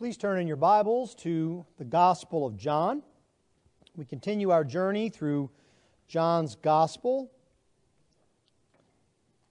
[0.00, 3.02] Please turn in your Bibles to the Gospel of John.
[3.94, 5.50] We continue our journey through
[6.08, 7.30] John's Gospel.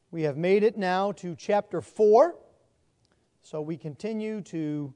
[0.10, 2.34] We have made it now to chapter 4.
[3.44, 4.92] So we continue to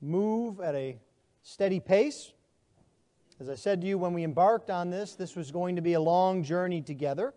[0.00, 1.00] move at a
[1.42, 2.30] steady pace.
[3.40, 5.94] As I said to you when we embarked on this, this was going to be
[5.94, 7.34] a long journey together.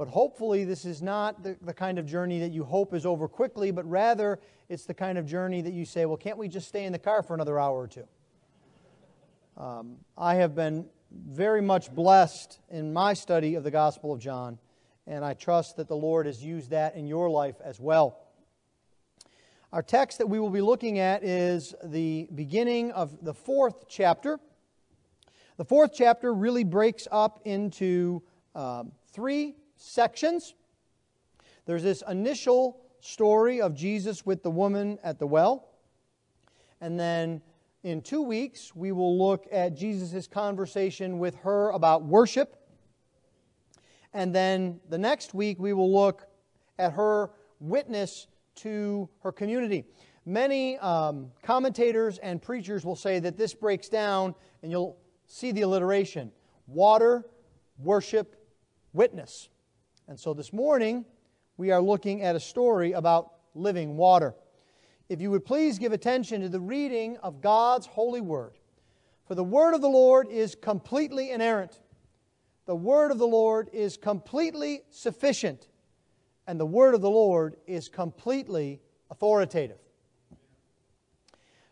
[0.00, 3.28] But hopefully, this is not the, the kind of journey that you hope is over
[3.28, 4.40] quickly, but rather
[4.70, 6.98] it's the kind of journey that you say, well, can't we just stay in the
[6.98, 8.06] car for another hour or two?
[9.58, 14.58] Um, I have been very much blessed in my study of the Gospel of John,
[15.06, 18.20] and I trust that the Lord has used that in your life as well.
[19.70, 24.40] Our text that we will be looking at is the beginning of the fourth chapter.
[25.58, 28.22] The fourth chapter really breaks up into
[28.54, 30.54] um, three sections.
[31.66, 35.68] There's this initial story of Jesus with the woman at the well.
[36.80, 37.42] And then
[37.82, 42.56] in two weeks, we will look at Jesus' conversation with her about worship.
[44.12, 46.26] And then the next week, we will look
[46.78, 49.84] at her witness to her community.
[50.26, 55.62] Many um, commentators and preachers will say that this breaks down, and you'll see the
[55.62, 56.32] alliteration
[56.66, 57.24] water,
[57.78, 58.36] worship,
[58.92, 59.48] witness.
[60.10, 61.04] And so this morning,
[61.56, 64.34] we are looking at a story about living water.
[65.08, 68.58] If you would please give attention to the reading of God's holy word.
[69.28, 71.78] For the word of the Lord is completely inerrant.
[72.66, 75.68] The word of the Lord is completely sufficient.
[76.44, 78.80] And the word of the Lord is completely
[79.12, 79.78] authoritative.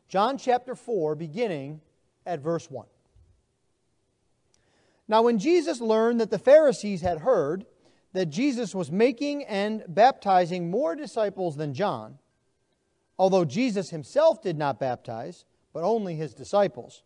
[0.09, 1.81] John chapter 4, beginning
[2.25, 2.87] at verse 1.
[5.09, 7.67] Now, when Jesus learned that the Pharisees had heard,
[8.13, 12.19] that Jesus was making and baptizing more disciples than John,
[13.19, 17.03] although Jesus himself did not baptize, but only his disciples.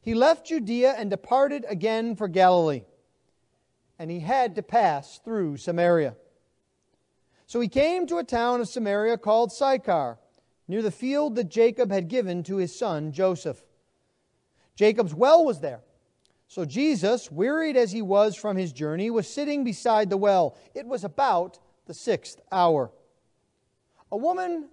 [0.00, 2.84] He left Judea and departed again for Galilee,
[3.98, 6.16] and he had to pass through Samaria.
[7.46, 10.18] So he came to a town of Samaria called Sychar,
[10.68, 13.62] near the field that Jacob had given to his son Joseph.
[14.74, 15.80] Jacob's well was there.
[16.48, 20.56] So Jesus, wearied as he was from his journey, was sitting beside the well.
[20.74, 22.90] It was about the sixth hour.
[24.12, 24.68] A woman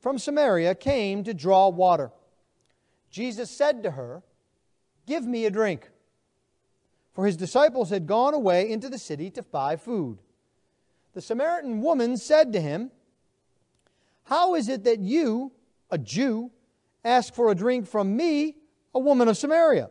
[0.00, 2.10] from Samaria came to draw water.
[3.10, 4.22] Jesus said to her,
[5.06, 5.90] Give me a drink.
[7.12, 10.18] For his disciples had gone away into the city to buy food.
[11.12, 12.90] The Samaritan woman said to him,
[14.24, 15.52] How is it that you,
[15.90, 16.50] a Jew,
[17.04, 18.56] ask for a drink from me,
[18.94, 19.90] a woman of Samaria?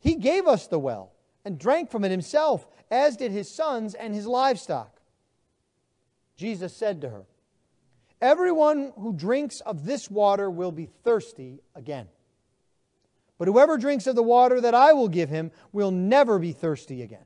[0.00, 1.12] He gave us the well
[1.44, 5.00] and drank from it himself, as did his sons and his livestock.
[6.36, 7.24] Jesus said to her,
[8.20, 12.08] Everyone who drinks of this water will be thirsty again.
[13.38, 17.02] But whoever drinks of the water that I will give him will never be thirsty
[17.02, 17.24] again.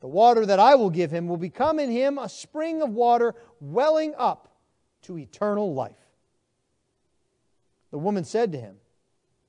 [0.00, 3.34] The water that I will give him will become in him a spring of water
[3.60, 4.54] welling up
[5.02, 5.92] to eternal life.
[7.90, 8.76] The woman said to him,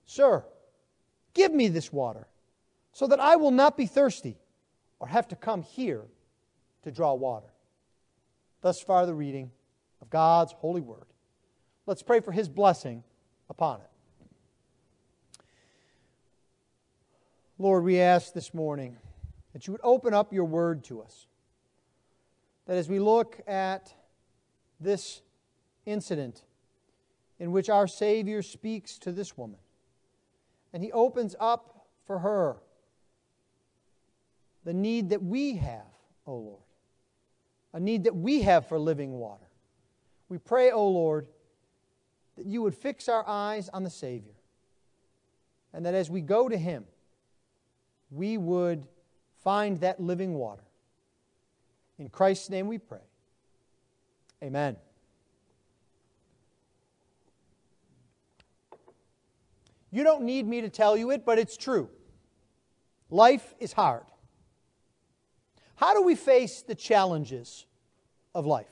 [0.05, 0.43] Sir,
[1.33, 2.27] Give me this water,
[2.93, 4.37] so that I will not be thirsty
[4.99, 6.03] or have to come here
[6.83, 7.47] to draw water.
[8.61, 9.51] Thus far, the reading
[10.01, 11.05] of God's holy word.
[11.85, 13.03] Let's pray for his blessing
[13.49, 13.87] upon it.
[17.57, 18.97] Lord, we ask this morning
[19.53, 21.27] that you would open up your word to us.
[22.65, 23.93] That as we look at
[24.79, 25.21] this
[25.85, 26.43] incident
[27.39, 29.59] in which our Savior speaks to this woman,
[30.73, 32.57] and He opens up for her
[34.63, 35.85] the need that we have,
[36.27, 36.63] O Lord,
[37.73, 39.47] a need that we have for living water.
[40.29, 41.27] We pray, O Lord,
[42.37, 44.33] that you would fix our eyes on the Savior,
[45.73, 46.85] and that as we go to Him,
[48.09, 48.87] we would
[49.43, 50.63] find that living water.
[51.97, 52.99] In Christ's name we pray.
[54.43, 54.75] Amen.
[59.91, 61.89] You don't need me to tell you it, but it's true.
[63.09, 64.03] Life is hard.
[65.75, 67.65] How do we face the challenges
[68.33, 68.67] of life?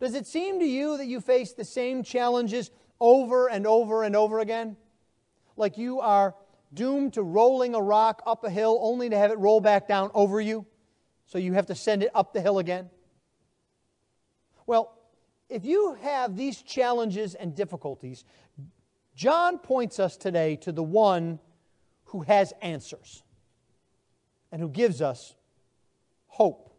[0.00, 2.70] Does it seem to you that you face the same challenges
[3.00, 4.76] over and over and over again?
[5.56, 6.34] Like you are
[6.72, 10.10] doomed to rolling a rock up a hill only to have it roll back down
[10.14, 10.66] over you,
[11.26, 12.90] so you have to send it up the hill again?
[14.66, 14.92] Well,
[15.48, 18.24] if you have these challenges and difficulties,
[19.16, 21.40] John points us today to the one
[22.04, 23.22] who has answers
[24.52, 25.34] and who gives us
[26.26, 26.70] hope.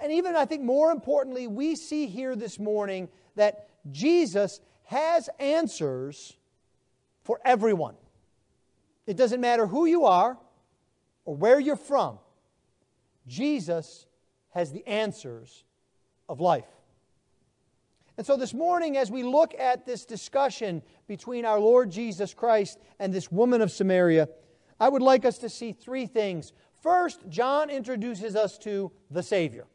[0.00, 6.36] And even, I think, more importantly, we see here this morning that Jesus has answers
[7.22, 7.94] for everyone.
[9.06, 10.36] It doesn't matter who you are
[11.24, 12.18] or where you're from,
[13.26, 14.06] Jesus
[14.50, 15.64] has the answers
[16.28, 16.75] of life.
[18.16, 22.78] And so this morning, as we look at this discussion between our Lord Jesus Christ
[22.98, 24.28] and this woman of Samaria,
[24.80, 26.52] I would like us to see three things.
[26.82, 29.66] First, John introduces us to the Savior.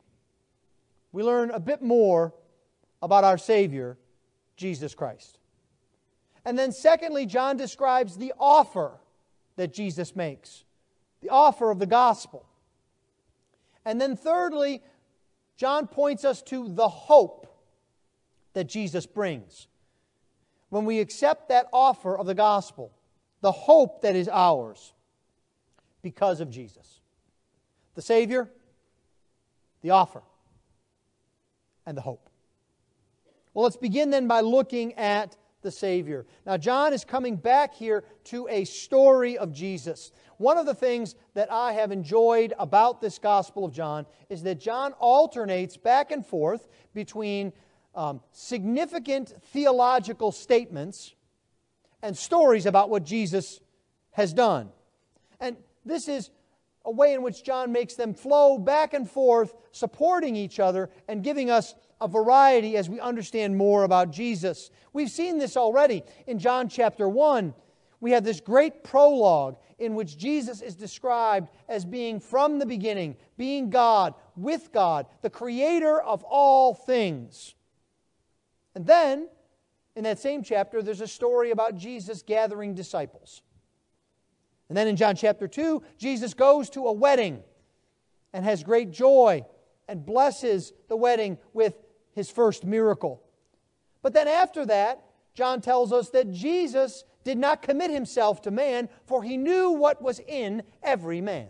[1.12, 2.34] We learn a bit more
[3.02, 3.98] about our Savior,
[4.56, 5.38] Jesus Christ.
[6.46, 9.00] And then, secondly, John describes the offer
[9.56, 10.64] that Jesus makes
[11.22, 12.48] the offer of the gospel.
[13.86, 14.82] And then, thirdly,
[15.56, 17.51] John points us to the hope
[18.54, 19.68] that Jesus brings.
[20.70, 22.94] When we accept that offer of the gospel,
[23.42, 24.94] the hope that is ours
[26.02, 27.00] because of Jesus.
[27.96, 28.50] The Savior,
[29.82, 30.22] the offer,
[31.86, 32.30] and the hope.
[33.54, 36.26] Well, let's begin then by looking at the Savior.
[36.46, 40.12] Now, John is coming back here to a story of Jesus.
[40.38, 44.60] One of the things that I have enjoyed about this Gospel of John is that
[44.60, 47.54] John alternates back and forth between
[47.96, 51.14] um, significant theological statements
[52.02, 53.60] and stories about what Jesus
[54.12, 54.70] has done.
[55.40, 56.30] And this is
[56.86, 61.24] a way in which John makes them flow back and forth, supporting each other and
[61.24, 64.72] giving us a variety as we understand more about Jesus.
[64.92, 67.54] We've seen this already in John chapter 1.
[68.00, 73.16] We have this great prologue in which Jesus is described as being from the beginning,
[73.38, 77.54] being God, with God, the creator of all things.
[78.76, 79.28] And then,
[79.96, 83.42] in that same chapter, there's a story about Jesus gathering disciples.
[84.70, 87.44] And then in John chapter 2, Jesus goes to a wedding
[88.32, 89.46] and has great joy
[89.88, 91.76] and blesses the wedding with
[92.14, 93.22] his first miracle.
[94.02, 95.04] But then after that,
[95.34, 100.02] John tells us that Jesus did not commit himself to man, for he knew what
[100.02, 101.50] was in every man.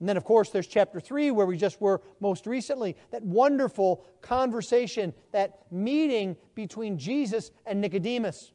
[0.00, 4.02] And then, of course, there's chapter 3, where we just were most recently, that wonderful
[4.22, 8.50] conversation, that meeting between Jesus and Nicodemus.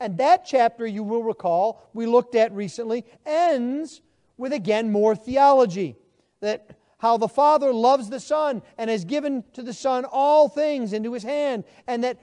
[0.00, 4.00] And that chapter, you will recall, we looked at recently, ends
[4.38, 5.96] with again more theology.
[6.40, 10.94] That how the Father loves the Son and has given to the Son all things
[10.94, 12.18] into his hand, and that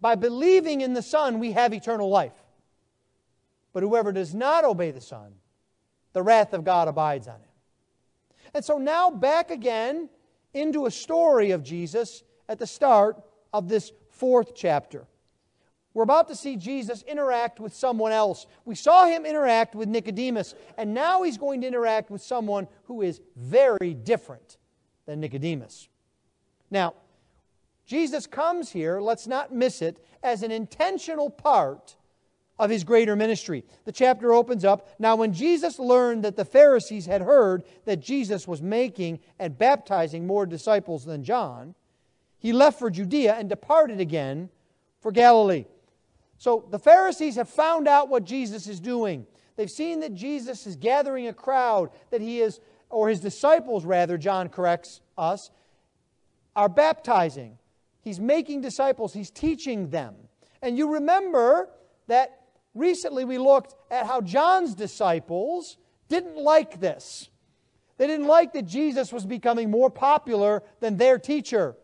[0.00, 2.32] by believing in the Son, we have eternal life.
[3.74, 5.34] But whoever does not obey the Son,
[6.14, 7.48] the wrath of God abides on him.
[8.54, 10.08] And so now back again
[10.52, 13.20] into a story of Jesus at the start
[13.52, 15.06] of this fourth chapter.
[15.92, 18.46] We're about to see Jesus interact with someone else.
[18.64, 23.02] We saw him interact with Nicodemus, and now he's going to interact with someone who
[23.02, 24.56] is very different
[25.06, 25.88] than Nicodemus.
[26.70, 26.94] Now,
[27.86, 31.96] Jesus comes here, let's not miss it, as an intentional part
[32.58, 33.64] of his greater ministry.
[33.84, 38.46] The chapter opens up Now, when Jesus learned that the Pharisees had heard that Jesus
[38.46, 41.74] was making and baptizing more disciples than John,
[42.38, 44.50] he left for Judea and departed again
[45.00, 45.64] for Galilee.
[46.38, 49.26] So the Pharisees have found out what Jesus is doing.
[49.56, 54.18] They've seen that Jesus is gathering a crowd, that he is, or his disciples rather,
[54.18, 55.50] John corrects us,
[56.54, 57.58] are baptizing.
[58.02, 60.14] He's making disciples, he's teaching them.
[60.60, 61.70] And you remember
[62.06, 62.43] that
[62.74, 65.76] recently we looked at how John's disciples
[66.08, 67.28] didn't like this.
[67.96, 71.76] They didn't like that Jesus was becoming more popular than their teacher.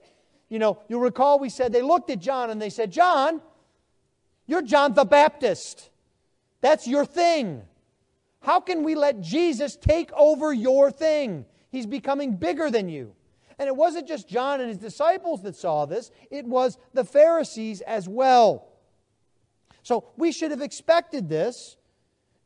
[0.49, 3.41] You know, you'll recall we said they looked at John and they said, John,
[4.47, 5.91] you're John the Baptist.
[6.61, 7.63] That's your thing.
[8.41, 11.45] How can we let Jesus take over your thing?
[11.71, 13.15] He's becoming bigger than you.
[13.59, 17.83] And it wasn't just John and his disciples that saw this, it was the Pharisees
[17.83, 18.70] as well.
[19.91, 21.77] So we should have expected this.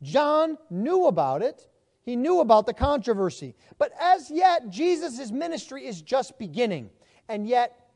[0.00, 1.68] John knew about it.
[2.00, 3.54] He knew about the controversy.
[3.76, 6.88] But as yet, Jesus' ministry is just beginning.
[7.28, 7.90] And yet,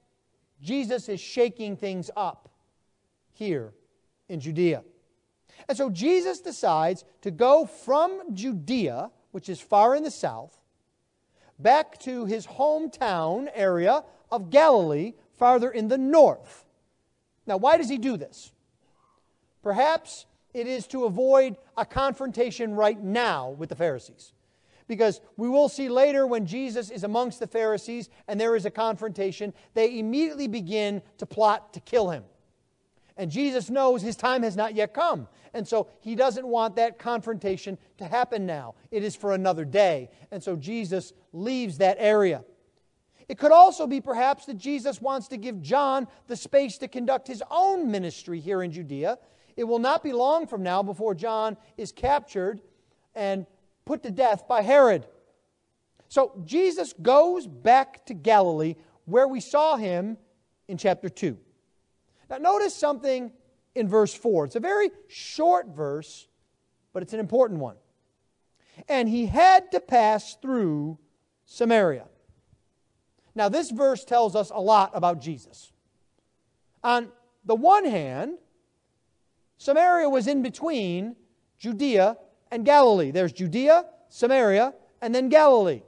[0.61, 2.51] Jesus is shaking things up
[3.33, 3.73] here
[4.29, 4.85] in Judea.
[5.67, 10.61] And so Jesus decides to go from Judea, which is far in the south,
[11.59, 16.67] back to his hometown area of Galilee, farther in the north
[17.47, 18.53] Now, why does he do this?
[19.69, 24.33] Perhaps it is to avoid a confrontation right now with the Pharisees.
[24.87, 28.71] Because we will see later when Jesus is amongst the Pharisees and there is a
[28.71, 32.25] confrontation, they immediately begin to plot to kill him.
[33.19, 35.29] And Jesus knows his time has not yet come.
[35.53, 38.75] And so he doesn't want that confrontation to happen now.
[38.91, 40.09] It is for another day.
[40.31, 42.43] And so Jesus leaves that area.
[43.29, 47.29] It could also be perhaps that Jesus wants to give John the space to conduct
[47.29, 49.19] his own ministry here in Judea.
[49.59, 52.61] It will not be long from now before John is captured
[53.17, 53.45] and
[53.85, 55.05] put to death by Herod.
[56.07, 60.17] So Jesus goes back to Galilee where we saw him
[60.69, 61.37] in chapter 2.
[62.31, 63.33] Now, notice something
[63.75, 64.45] in verse 4.
[64.45, 66.29] It's a very short verse,
[66.93, 67.75] but it's an important one.
[68.89, 70.99] And he had to pass through
[71.47, 72.05] Samaria.
[73.35, 75.73] Now, this verse tells us a lot about Jesus.
[76.85, 77.09] On
[77.45, 78.39] the one hand,
[79.59, 81.17] Samaria was in between
[81.59, 82.17] Judea
[82.51, 83.11] and Galilee.
[83.11, 84.73] There's Judea, Samaria,
[85.03, 85.83] and then Galilee.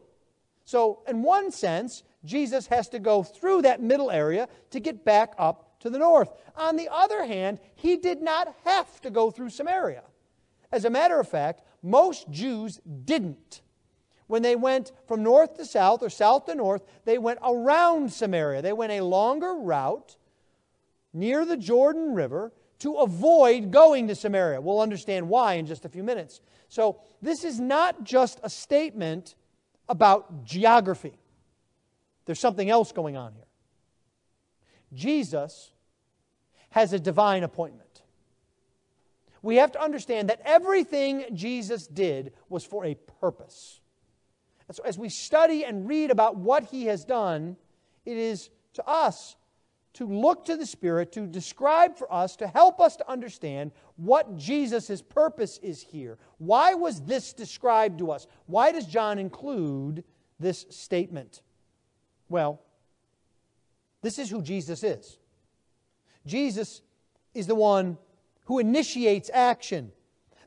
[0.65, 5.33] So, in one sense, Jesus has to go through that middle area to get back
[5.39, 6.33] up to the north.
[6.57, 10.03] On the other hand, he did not have to go through Samaria.
[10.71, 13.63] As a matter of fact, most Jews didn't.
[14.27, 18.63] When they went from north to south or south to north, they went around Samaria.
[18.63, 20.17] They went a longer route
[21.13, 24.61] near the Jordan River to avoid going to Samaria.
[24.61, 26.41] We'll understand why in just a few minutes.
[26.69, 29.35] So, this is not just a statement
[29.89, 31.19] about geography,
[32.27, 33.45] there's something else going on here.
[34.93, 35.71] Jesus
[36.71, 38.03] has a divine appointment.
[39.43, 43.81] We have to understand that everything Jesus did was for a purpose.
[44.69, 47.57] And so, as we study and read about what he has done,
[48.05, 49.37] it is to us
[49.95, 54.37] to look to the Spirit to describe for us, to help us to understand what
[54.37, 56.19] Jesus' purpose is here.
[56.39, 58.27] Why was this described to us?
[58.47, 60.05] Why does John include
[60.39, 61.43] this statement?
[62.29, 62.61] Well,
[64.03, 65.19] this is who Jesus is.
[66.27, 66.83] Jesus
[67.35, 67.99] is the one
[68.45, 69.93] who initiates action.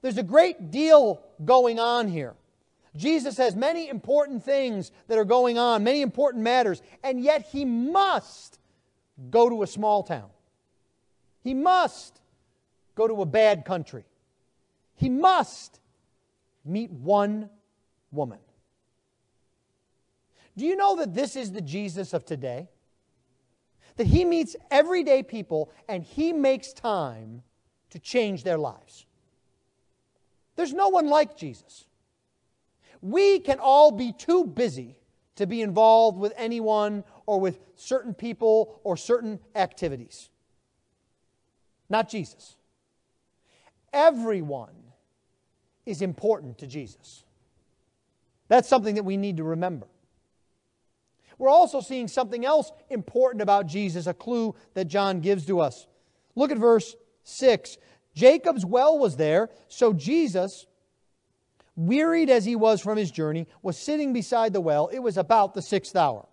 [0.02, 2.36] There's a great deal going on here.
[2.96, 7.66] Jesus has many important things that are going on, many important matters, and yet he
[7.66, 8.60] must
[9.30, 10.30] go to a small town.
[11.44, 12.22] He must
[12.96, 14.06] go to a bad country.
[14.96, 15.80] He must
[16.64, 17.50] meet one
[18.12, 18.40] woman.
[20.56, 22.70] Do you know that this is the Jesus of today?
[23.98, 27.44] That he meets everyday people and he makes time
[27.90, 29.06] to change their lives.
[30.56, 31.86] There's no one like Jesus.
[33.02, 34.98] We can all be too busy
[35.36, 40.30] to be involved with anyone or with certain people or certain activities.
[41.90, 42.56] Not Jesus.
[43.92, 44.76] Everyone
[45.86, 47.24] is important to Jesus.
[48.48, 49.88] That's something that we need to remember.
[51.38, 55.88] We're also seeing something else important about Jesus, a clue that John gives to us.
[56.36, 57.78] Look at verse 6.
[58.14, 60.68] Jacob's well was there, so Jesus,
[61.76, 64.88] wearied as he was from his journey, was sitting beside the well.
[64.88, 66.28] It was about the sixth hour.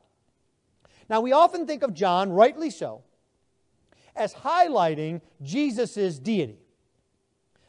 [1.09, 3.03] Now, we often think of John, rightly so,
[4.15, 6.59] as highlighting Jesus' deity.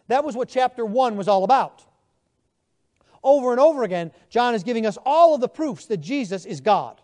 [0.08, 1.84] That was what chapter 1 was all about.
[3.24, 6.60] Over and over again, John is giving us all of the proofs that Jesus is
[6.60, 7.00] God.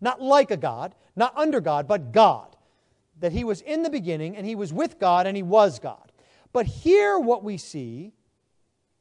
[0.00, 2.56] Not like a God, not under God, but God.
[3.20, 6.12] That he was in the beginning and he was with God and he was God.
[6.52, 8.12] But here, what we see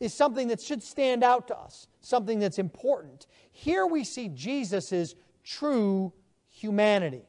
[0.03, 3.25] is something that should stand out to us, something that's important.
[3.53, 6.11] Here we see Jesus' true
[6.49, 7.23] humanity.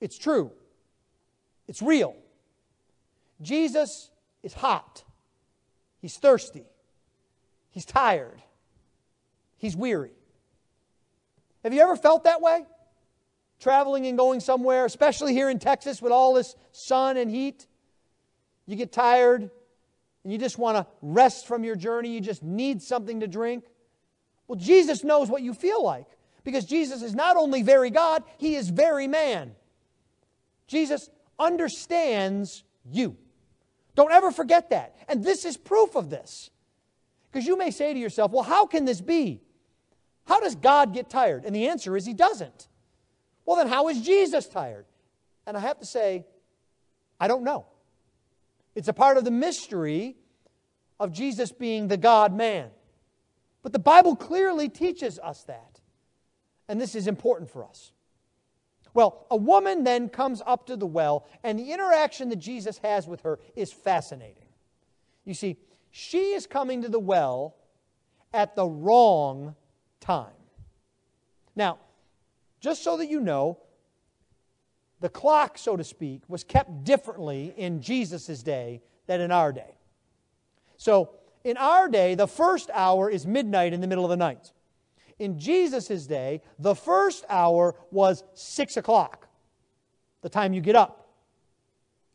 [0.00, 0.52] It's true,
[1.66, 2.14] it's real.
[3.42, 4.10] Jesus
[4.44, 5.02] is hot,
[6.00, 6.66] he's thirsty,
[7.72, 8.40] he's tired,
[9.56, 10.12] he's weary.
[11.64, 12.64] Have you ever felt that way?
[13.58, 17.66] Traveling and going somewhere, especially here in Texas with all this sun and heat.
[18.66, 19.50] You get tired
[20.24, 22.08] and you just want to rest from your journey.
[22.10, 23.64] You just need something to drink.
[24.48, 26.06] Well, Jesus knows what you feel like
[26.42, 29.54] because Jesus is not only very God, he is very man.
[30.66, 33.16] Jesus understands you.
[33.94, 34.96] Don't ever forget that.
[35.08, 36.50] And this is proof of this.
[37.30, 39.40] Because you may say to yourself, well, how can this be?
[40.26, 41.44] How does God get tired?
[41.44, 42.68] And the answer is he doesn't.
[43.44, 44.86] Well, then how is Jesus tired?
[45.46, 46.24] And I have to say,
[47.20, 47.66] I don't know.
[48.74, 50.16] It's a part of the mystery
[50.98, 52.70] of Jesus being the God man.
[53.62, 55.80] But the Bible clearly teaches us that.
[56.68, 57.92] And this is important for us.
[58.94, 63.08] Well, a woman then comes up to the well, and the interaction that Jesus has
[63.08, 64.46] with her is fascinating.
[65.24, 65.56] You see,
[65.90, 67.56] she is coming to the well
[68.32, 69.56] at the wrong
[70.00, 70.32] time.
[71.56, 71.78] Now,
[72.60, 73.58] just so that you know,
[75.00, 79.76] the clock, so to speak, was kept differently in Jesus' day than in our day.
[80.76, 81.10] So,
[81.44, 84.52] in our day, the first hour is midnight in the middle of the night.
[85.18, 89.28] In Jesus' day, the first hour was 6 o'clock,
[90.22, 91.08] the time you get up.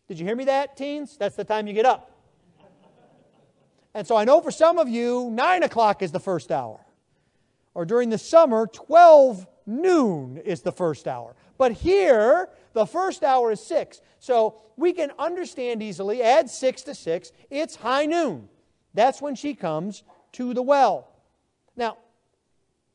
[0.07, 1.15] Did you hear me that, teens?
[1.17, 2.11] That's the time you get up.
[3.93, 6.79] And so I know for some of you, 9 o'clock is the first hour.
[7.73, 11.35] Or during the summer, 12 noon is the first hour.
[11.59, 14.01] But here, the first hour is 6.
[14.17, 18.49] So we can understand easily, add 6 to 6, it's high noon.
[18.95, 20.01] That's when she comes
[20.31, 21.11] to the well.
[21.75, 21.97] Now,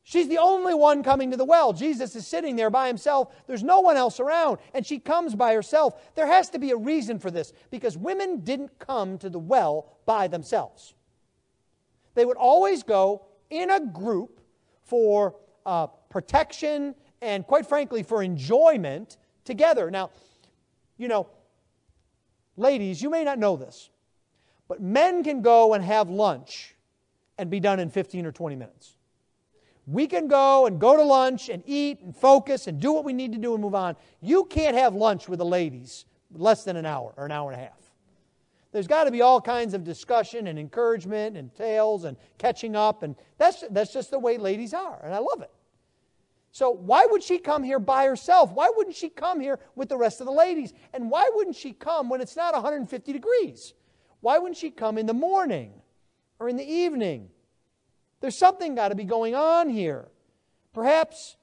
[0.07, 1.73] She's the only one coming to the well.
[1.73, 3.33] Jesus is sitting there by himself.
[3.47, 6.13] There's no one else around, and she comes by herself.
[6.13, 9.97] There has to be a reason for this because women didn't come to the well
[10.05, 10.93] by themselves.
[12.13, 14.41] They would always go in a group
[14.83, 16.93] for uh, protection
[17.25, 19.89] and, quite frankly, for enjoyment together.
[19.89, 20.11] Now,
[20.97, 21.27] you know,
[22.55, 23.89] ladies, you may not know this,
[24.67, 26.75] but men can go and have lunch
[27.37, 28.95] and be done in 15 or 20 minutes.
[29.87, 33.13] We can go and go to lunch and eat and focus and do what we
[33.13, 33.95] need to do and move on.
[34.21, 37.59] You can't have lunch with the ladies less than an hour or an hour and
[37.59, 37.79] a half.
[38.71, 43.03] There's got to be all kinds of discussion and encouragement and tales and catching up,
[43.03, 45.51] and that's, that's just the way ladies are, and I love it.
[46.55, 48.53] So, why would she come here by herself?
[48.53, 50.71] Why wouldn't she come here with the rest of the ladies?
[50.93, 53.73] And why wouldn't she come when it's not 150 degrees?
[54.21, 55.73] Why wouldn't she come in the morning
[56.39, 57.27] or in the evening
[58.21, 60.07] there's something got to be going on here.
[60.71, 61.35] Perhaps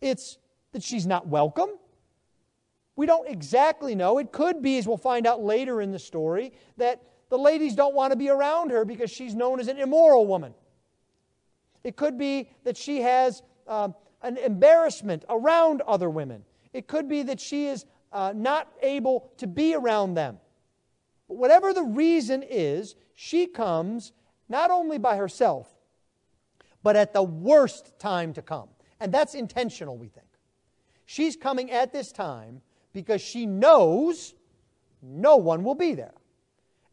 [0.00, 0.38] it's
[0.70, 1.70] that she's not welcome.
[2.94, 4.18] We don't exactly know.
[4.18, 7.96] It could be, as we'll find out later in the story, that the ladies don't
[7.96, 10.54] want to be around her because she's known as an immoral woman.
[11.82, 13.88] It could be that she has uh,
[14.22, 16.44] an embarrassment around other women.
[16.72, 20.38] It could be that she is uh, not able to be around them.
[21.28, 24.12] But whatever the reason is, she comes
[24.48, 25.68] not only by herself,
[26.82, 28.68] but at the worst time to come.
[29.00, 30.26] And that's intentional, we think.
[31.06, 32.60] She's coming at this time
[32.92, 34.34] because she knows
[35.02, 36.14] no one will be there.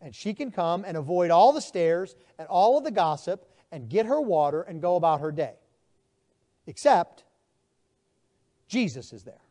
[0.02, 3.90] And she can come and avoid all the stares and all of the gossip and
[3.90, 5.56] get her water and go about her day.
[6.68, 7.24] Except
[8.68, 9.42] Jesus is there.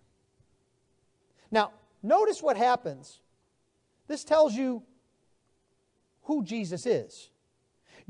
[1.50, 3.18] Now, notice what happens.
[4.06, 4.82] This tells you
[6.22, 7.30] who Jesus is.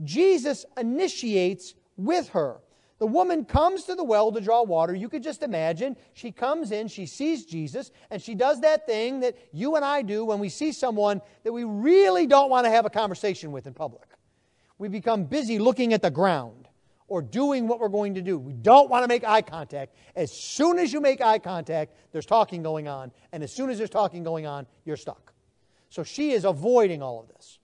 [0.04, 2.58] Jesus initiates with her.
[2.98, 4.94] The woman comes to the well to draw water.
[4.94, 5.96] You could just imagine.
[6.14, 10.02] She comes in, she sees Jesus, and she does that thing that you and I
[10.02, 13.66] do when we see someone that we really don't want to have a conversation with
[13.66, 14.08] in public.
[14.78, 16.67] We become busy looking at the ground
[17.08, 18.38] or doing what we're going to do.
[18.38, 19.96] We don't want to make eye contact.
[20.14, 23.78] As soon as you make eye contact, there's talking going on, and as soon as
[23.78, 25.32] there's talking going on, you're stuck.
[25.90, 27.58] So she is avoiding all of this.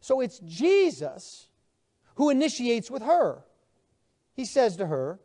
[0.00, 1.48] So it's Jesus
[2.14, 3.44] who initiates with her.
[4.34, 5.20] He says to her,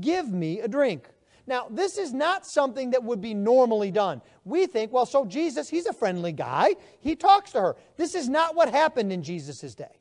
[0.00, 1.08] Give me a drink.
[1.46, 4.22] Now, this is not something that would be normally done.
[4.44, 6.76] We think, well, so Jesus, he's a friendly guy.
[7.00, 7.76] He talks to her.
[7.96, 10.00] This is not what happened in Jesus' day.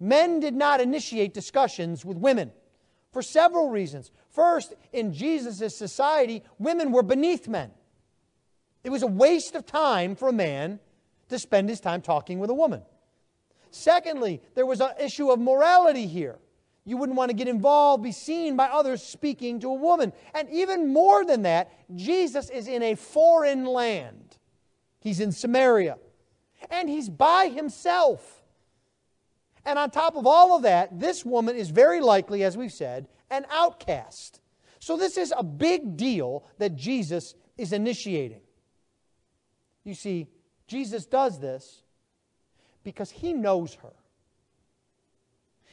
[0.00, 2.50] Men did not initiate discussions with women
[3.12, 4.10] for several reasons.
[4.30, 7.70] First, in Jesus' society, women were beneath men.
[8.82, 10.80] It was a waste of time for a man
[11.28, 12.82] to spend his time talking with a woman.
[13.70, 16.38] Secondly, there was an issue of morality here.
[16.84, 20.12] You wouldn't want to get involved, be seen by others speaking to a woman.
[20.34, 24.38] And even more than that, Jesus is in a foreign land.
[24.98, 25.98] He's in Samaria.
[26.70, 28.39] And he's by himself.
[29.64, 33.08] And on top of all of that, this woman is very likely, as we've said,
[33.30, 34.40] an outcast.
[34.78, 38.40] So this is a big deal that Jesus is initiating.
[39.84, 40.28] You see,
[40.66, 41.82] Jesus does this
[42.82, 43.92] because he knows her.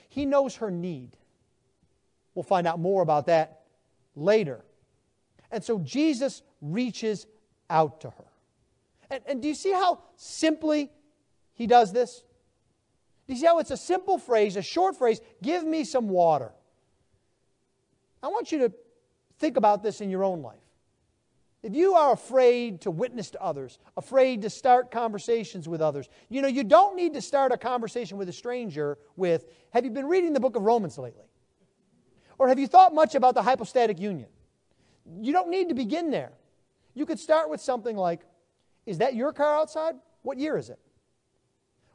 [0.10, 1.16] He knows her need.
[2.36, 3.62] We'll find out more about that
[4.16, 4.64] later.
[5.52, 7.26] And so Jesus reaches
[7.70, 8.26] out to her.
[9.10, 10.92] And, and do you see how simply
[11.54, 12.24] he does this?
[13.28, 16.52] You see how it's a simple phrase, a short phrase, give me some water?
[18.24, 18.74] I want you to
[19.38, 20.60] think about this in your own life.
[21.64, 26.42] If you are afraid to witness to others, afraid to start conversations with others, you
[26.42, 30.08] know, you don't need to start a conversation with a stranger with, Have you been
[30.08, 31.26] reading the book of Romans lately?
[32.38, 34.30] Or have you thought much about the hypostatic union?
[35.22, 36.34] you don't need to begin there.
[36.94, 38.22] You could start with something like
[38.86, 39.96] Is that your car outside?
[40.22, 40.80] What year is it?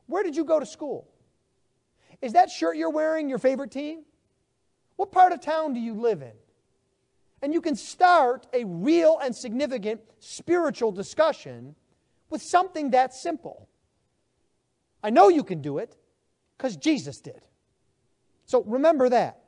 [0.07, 1.09] Where did you go to school?
[2.23, 4.05] Is that shirt you're wearing your favorite team?
[4.97, 6.33] What part of town do you live in?
[7.43, 11.75] And you can start a real and significant spiritual discussion
[12.31, 13.69] with something that simple.
[15.03, 15.97] I know you can do it
[16.57, 17.41] because Jesus did.
[18.47, 19.41] So remember that.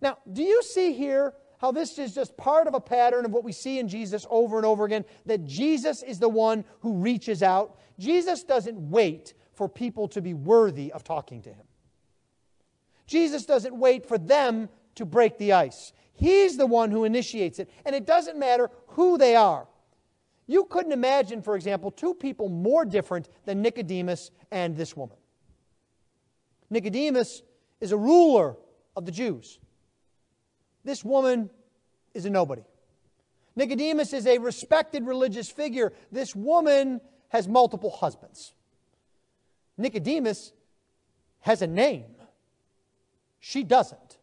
[0.00, 3.42] Now, do you see here how this is just part of a pattern of what
[3.42, 5.04] we see in Jesus over and over again?
[5.26, 7.80] That Jesus is the one who reaches out.
[7.98, 11.64] Jesus doesn't wait for people to be worthy of talking to him.
[13.06, 15.92] Jesus doesn't wait for them to break the ice.
[16.14, 19.66] He's the one who initiates it, and it doesn't matter who they are.
[20.46, 25.16] You couldn't imagine, for example, two people more different than Nicodemus and this woman.
[26.70, 27.42] Nicodemus
[27.80, 28.56] is a ruler
[28.96, 29.58] of the Jews.
[30.84, 31.50] This woman
[32.12, 32.62] is a nobody.
[33.56, 35.92] Nicodemus is a respected religious figure.
[36.12, 38.52] This woman has multiple husbands.
[39.78, 40.52] Nicodemus
[41.40, 42.04] has a name.
[43.46, 44.16] She doesn't.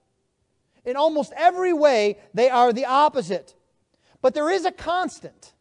[0.84, 3.53] In almost every way, they are the opposite.
[4.19, 5.53] But there is a constant.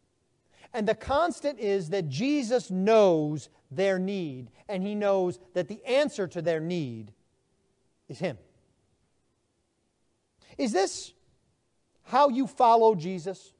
[0.73, 6.27] And the constant is that Jesus knows their need, and he knows that the answer
[6.29, 7.13] to their need
[8.09, 8.39] is him.
[10.57, 11.13] Is this
[12.01, 13.53] how you follow Jesus?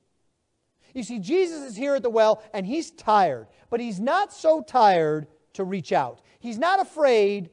[0.96, 4.64] You see, Jesus is here at the well, and he's tired, but he's not so
[4.64, 6.22] tired to reach out.
[6.40, 7.52] He's not afraid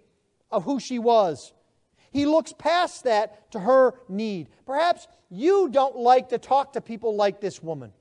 [0.51, 1.53] of who she was.
[2.11, 4.49] He looks past that to her need.
[4.67, 7.93] Perhaps you don't like to talk to people like this woman.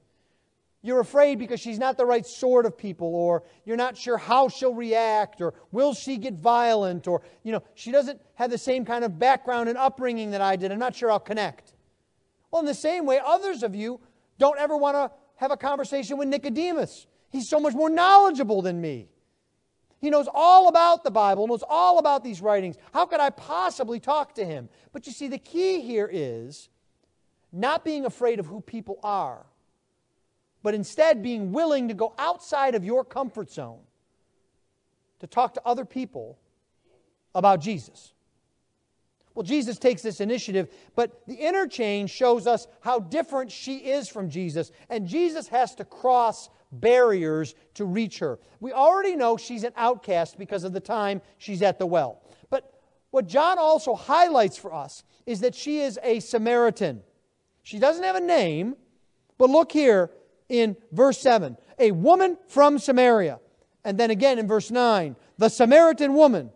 [0.81, 4.47] You're afraid because she's not the right sort of people, or you're not sure how
[4.47, 8.85] she'll react, or will she get violent, or, you know, she doesn't have the same
[8.85, 10.71] kind of background and upbringing that I did.
[10.71, 11.73] I'm not sure I'll connect.
[12.51, 13.99] Well, in the same way, others of you
[14.37, 17.07] don't ever want to have a conversation with Nicodemus.
[17.31, 19.09] He's so much more knowledgeable than me.
[19.99, 22.77] He knows all about the Bible, knows all about these writings.
[22.93, 24.69] How could I possibly talk to him?
[24.91, 26.69] But you see, the key here is
[27.51, 29.45] not being afraid of who people are,
[30.61, 33.79] but instead being willing to go outside of your comfort zone
[35.19, 36.37] to talk to other people
[37.33, 38.13] about Jesus.
[39.33, 44.29] Well, Jesus takes this initiative, but the interchange shows us how different she is from
[44.29, 48.39] Jesus, and Jesus has to cross barriers to reach her.
[48.59, 52.21] We already know she's an outcast because of the time she's at the well.
[52.49, 52.73] But
[53.11, 57.01] what John also highlights for us is that she is a Samaritan.
[57.63, 58.75] She doesn't have a name,
[59.37, 60.11] but look here
[60.49, 63.39] in verse 7 a woman from Samaria.
[63.83, 66.49] And then again in verse 9, the Samaritan woman.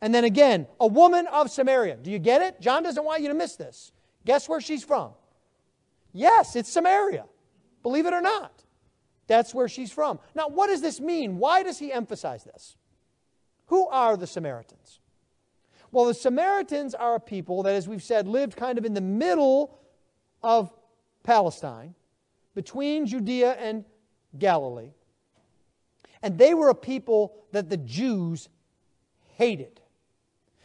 [0.00, 1.96] And then again, a woman of Samaria.
[1.96, 2.60] Do you get it?
[2.60, 3.92] John doesn't want you to miss this.
[4.24, 5.12] Guess where she's from?
[6.12, 7.26] Yes, it's Samaria.
[7.82, 8.61] Believe it or not.
[9.26, 10.18] That's where she's from.
[10.34, 11.38] Now, what does this mean?
[11.38, 12.76] Why does he emphasize this?
[13.66, 15.00] Who are the Samaritans?
[15.90, 19.00] Well, the Samaritans are a people that, as we've said, lived kind of in the
[19.00, 19.78] middle
[20.42, 20.72] of
[21.22, 21.94] Palestine,
[22.54, 23.84] between Judea and
[24.38, 24.92] Galilee.
[26.22, 28.48] And they were a people that the Jews
[29.36, 29.80] hated.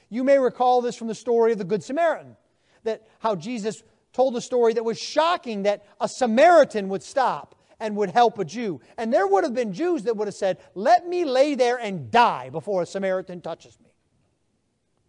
[0.10, 2.36] You may recall this from the story of the Good Samaritan,
[2.84, 7.96] that how Jesus told a story that was shocking that a Samaritan would stop and
[7.96, 8.82] would help a Jew.
[8.98, 12.12] And there would have been Jews that would have said, Let me lay there and
[12.12, 13.90] die before a Samaritan touches me.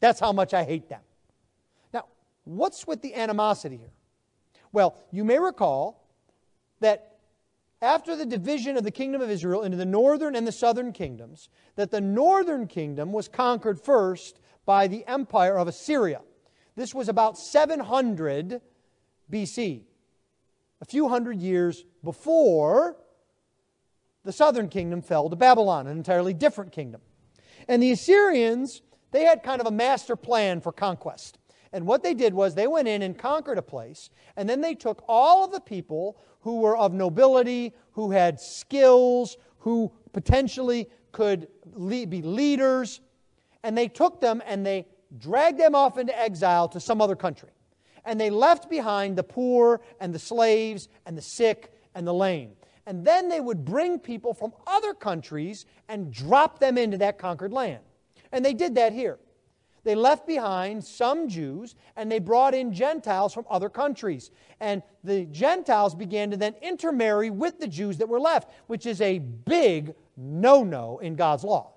[0.01, 1.01] That's how much I hate them.
[1.93, 2.07] Now,
[2.45, 3.93] what's with the animosity here?
[4.73, 6.07] Well, you may recall
[6.81, 7.17] that
[7.81, 11.49] after the division of the kingdom of Israel into the northern and the southern kingdoms,
[11.77, 16.21] that the northern kingdom was conquered first by the empire of Assyria.
[16.77, 18.61] This was about 700
[19.33, 19.83] BC
[20.81, 22.97] a few hundred years before
[24.25, 27.01] the southern kingdom fell to Babylon, an entirely different kingdom.
[27.67, 31.39] And the Assyrians, they had kind of a master plan for conquest.
[31.73, 34.75] And what they did was they went in and conquered a place, and then they
[34.75, 41.49] took all of the people who were of nobility, who had skills, who potentially could
[41.77, 43.01] be leaders,
[43.63, 44.87] and they took them and they
[45.19, 47.51] dragged them off into exile to some other country
[48.05, 52.53] and they left behind the poor and the slaves and the sick and the lame.
[52.87, 57.53] And then they would bring people from other countries and drop them into that conquered
[57.53, 57.83] land.
[58.33, 59.19] And they did that here.
[59.85, 64.31] They left behind some Jews and they brought in Gentiles from other countries.
[64.61, 69.01] And the Gentiles began to then intermarry with the Jews that were left, which is
[69.01, 71.73] a big no no in God's law.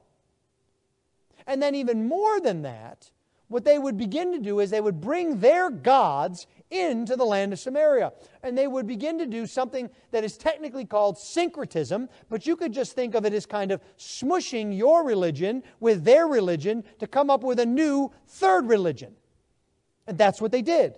[1.47, 3.09] And then, even more than that,
[3.51, 7.51] what they would begin to do is they would bring their gods into the land
[7.51, 8.13] of Samaria.
[8.43, 12.71] And they would begin to do something that is technically called syncretism, but you could
[12.71, 17.29] just think of it as kind of smushing your religion with their religion to come
[17.29, 19.13] up with a new third religion.
[20.07, 20.97] And that's what they did.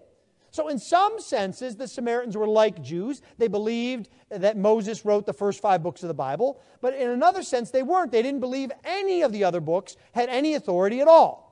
[0.52, 3.24] So, in some senses, the Samaritans were like Jews.
[3.40, 6.62] They believed that Moses wrote the first five books of the Bible.
[6.80, 8.12] But in another sense, they weren't.
[8.12, 11.43] They didn't believe any of the other books had any authority at all.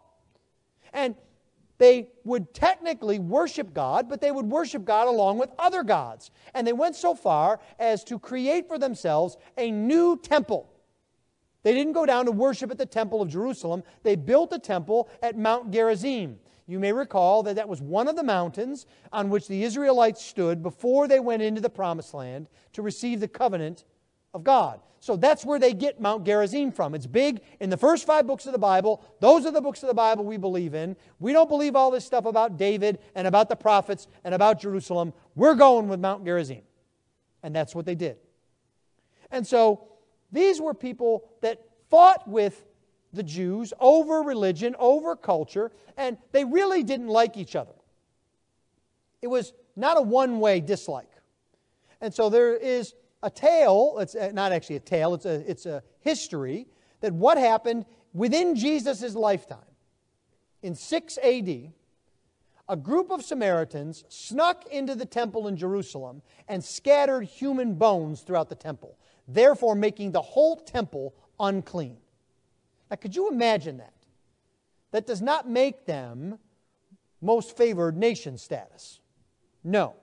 [0.93, 1.15] And
[1.77, 6.29] they would technically worship God, but they would worship God along with other gods.
[6.53, 10.69] And they went so far as to create for themselves a new temple.
[11.63, 15.09] They didn't go down to worship at the temple of Jerusalem, they built a temple
[15.23, 16.39] at Mount Gerizim.
[16.67, 20.63] You may recall that that was one of the mountains on which the Israelites stood
[20.63, 23.83] before they went into the promised land to receive the covenant
[24.33, 24.79] of God.
[24.99, 26.93] So that's where they get Mount Gerizim from.
[26.93, 29.03] It's big in the first five books of the Bible.
[29.19, 30.95] Those are the books of the Bible we believe in.
[31.19, 35.13] We don't believe all this stuff about David and about the prophets and about Jerusalem.
[35.33, 36.61] We're going with Mount Gerizim.
[37.41, 38.17] And that's what they did.
[39.31, 39.87] And so
[40.31, 42.63] these were people that fought with
[43.11, 47.73] the Jews over religion, over culture, and they really didn't like each other.
[49.21, 51.09] It was not a one way dislike.
[51.99, 55.83] And so there is a tale, it's not actually a tale, it's a, it's a
[55.99, 56.67] history
[57.01, 59.59] that what happened within Jesus' lifetime.
[60.61, 61.71] In 6 AD,
[62.69, 68.49] a group of Samaritans snuck into the temple in Jerusalem and scattered human bones throughout
[68.49, 71.97] the temple, therefore making the whole temple unclean.
[72.89, 73.93] Now, could you imagine that?
[74.91, 76.37] That does not make them
[77.21, 78.99] most favored nation status.
[79.63, 79.95] No.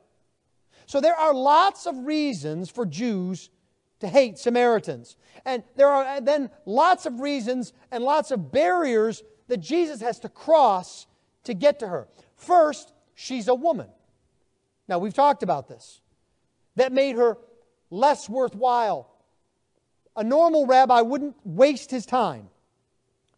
[0.89, 3.51] So there are lots of reasons for Jews
[4.01, 5.19] to hate Samaritans.
[5.45, 10.31] And there are then lots of reasons and lots of barriers that Jesus has to
[10.31, 11.07] cross
[11.45, 12.09] to get to her.
[12.37, 13.89] First, she's a woman.
[14.89, 16.01] Now, we've talked about this.
[16.77, 17.37] That made her
[17.91, 19.15] less worthwhile.
[20.17, 22.49] A normal rabbi wouldn't waste his time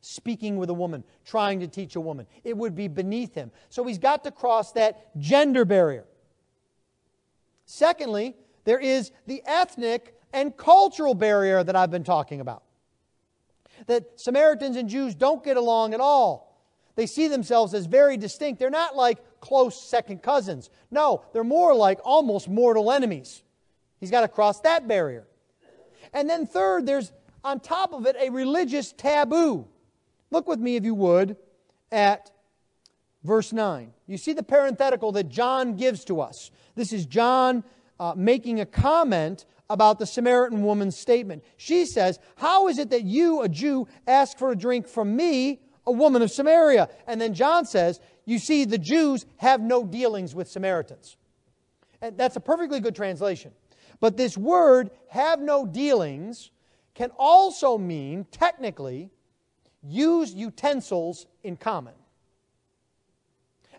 [0.02, 2.28] speaking with a woman, trying to teach a woman.
[2.44, 3.50] It would be beneath him.
[3.70, 6.04] So he's got to cross that gender barrier.
[7.70, 12.64] Secondly, there is the ethnic and cultural barrier that I've been talking about.
[13.86, 16.60] That Samaritans and Jews don't get along at all.
[16.96, 18.58] They see themselves as very distinct.
[18.58, 20.68] They're not like close second cousins.
[20.90, 23.44] No, they're more like almost mortal enemies.
[24.00, 25.28] He's got to cross that barrier.
[26.12, 27.12] And then, third, there's
[27.44, 29.68] on top of it a religious taboo.
[30.32, 31.36] Look with me, if you would,
[31.92, 32.32] at
[33.22, 33.92] verse 9.
[34.08, 36.50] You see the parenthetical that John gives to us.
[36.80, 37.62] This is John
[37.98, 41.44] uh, making a comment about the Samaritan woman's statement.
[41.58, 45.60] She says, How is it that you, a Jew, ask for a drink from me,
[45.86, 46.88] a woman of Samaria?
[47.06, 51.18] And then John says, You see, the Jews have no dealings with Samaritans.
[52.00, 53.52] And that's a perfectly good translation.
[54.00, 56.50] But this word, have no dealings,
[56.94, 59.10] can also mean, technically,
[59.82, 61.92] use utensils in common.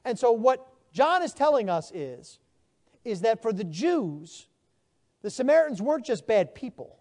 [0.05, 2.37] And so what John is telling us is,
[3.03, 4.47] is that for the Jews,
[5.21, 6.99] the Samaritans weren't just bad people,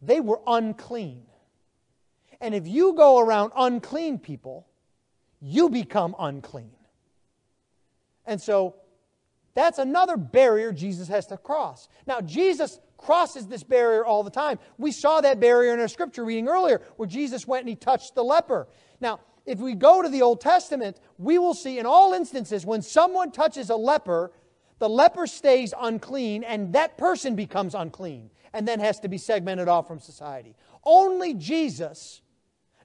[0.00, 1.24] they were unclean.
[2.40, 4.66] And if you go around unclean people,
[5.40, 6.72] you become unclean.
[8.26, 8.74] And so
[9.54, 11.88] that's another barrier Jesus has to cross.
[12.06, 14.58] Now, Jesus crosses this barrier all the time.
[14.78, 18.14] We saw that barrier in our scripture reading earlier where Jesus went and he touched
[18.14, 18.68] the leper.
[19.00, 22.80] Now, if we go to the Old Testament, we will see in all instances when
[22.80, 24.32] someone touches a leper,
[24.82, 29.68] the leper stays unclean and that person becomes unclean and then has to be segmented
[29.68, 30.56] off from society.
[30.82, 32.20] Only Jesus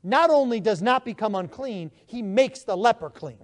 [0.03, 3.43] not only does not become unclean, he makes the leper clean.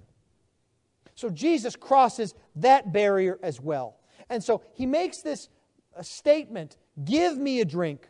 [1.15, 3.97] So Jesus crosses that barrier as well.
[4.29, 5.49] And so he makes this
[6.03, 8.07] statement give me a drink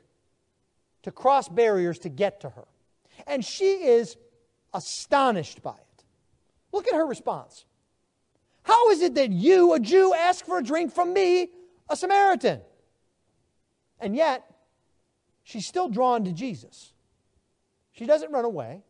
[1.03, 2.65] to cross barriers to get to her.
[3.27, 4.17] And she is
[4.73, 6.03] astonished by it.
[6.73, 7.63] Look at her response.
[8.63, 11.49] How is it that you, a Jew, ask for a drink from me,
[11.89, 12.61] a Samaritan?
[13.99, 14.43] And yet,
[15.43, 16.93] she's still drawn to Jesus.
[17.91, 18.83] She doesn't run away.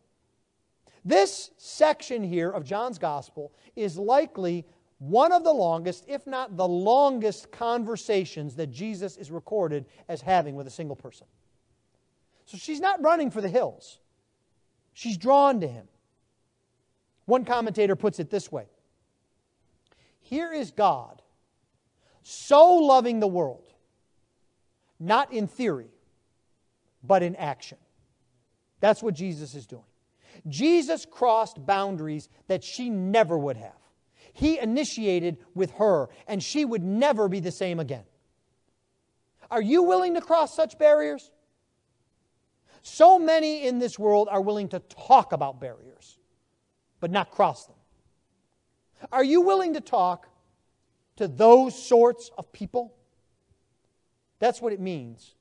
[1.04, 4.64] This section here of John's gospel is likely
[4.98, 10.54] one of the longest, if not the longest, conversations that Jesus is recorded as having
[10.54, 11.26] with a single person.
[12.46, 13.98] So she's not running for the hills,
[14.94, 15.88] she's drawn to him.
[17.26, 18.66] One commentator puts it this way
[20.24, 21.22] Here is God
[22.22, 23.66] so loving the world,
[24.98, 25.92] not in theory,
[27.02, 27.78] but in action.
[28.80, 29.84] That's what Jesus is doing.
[30.48, 33.78] Jesus crossed boundaries that she never would have.
[34.34, 38.02] he initiated with her, and she would never be the same again.
[39.50, 41.30] Are you willing to cross such barriers?
[42.82, 46.18] So many in this world are willing to talk about barriers,
[47.00, 47.76] but not cross them.
[49.12, 50.28] Are you willing to talk
[51.16, 52.94] to those sorts of people?
[54.38, 55.34] That's what it means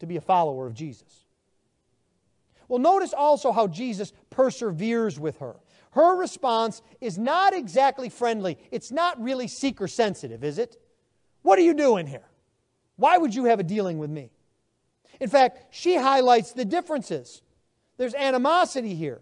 [0.00, 1.24] to be a follower of Jesus.
[2.68, 5.56] Well, notice also how Jesus perseveres with her.
[5.92, 8.58] Her response is not exactly friendly.
[8.70, 10.76] It's not really seeker sensitive, is it?
[11.42, 12.24] What are you doing here?
[12.96, 14.30] Why would you have a dealing with me?
[15.20, 17.42] In fact, she highlights the differences.
[17.96, 19.20] There's animosity here.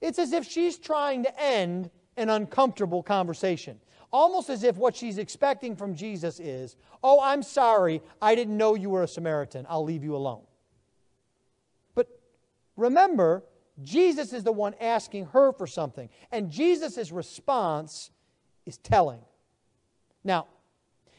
[0.00, 3.80] It's as if she's trying to end an uncomfortable conversation.
[4.12, 8.74] Almost as if what she's expecting from Jesus is, Oh, I'm sorry, I didn't know
[8.74, 9.66] you were a Samaritan.
[9.68, 10.42] I'll leave you alone.
[11.94, 12.08] But
[12.76, 13.42] remember,
[13.82, 18.10] Jesus is the one asking her for something, and Jesus' response
[18.66, 19.20] is telling.
[20.22, 20.46] Now,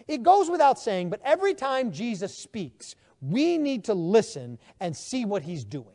[0.07, 5.25] it goes without saying, but every time Jesus speaks, we need to listen and see
[5.25, 5.87] what he's doing.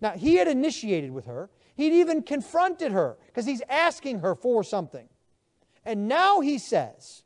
[0.00, 4.62] Now, he had initiated with her, he'd even confronted her because he's asking her for
[4.62, 5.08] something.
[5.84, 7.22] And now he says,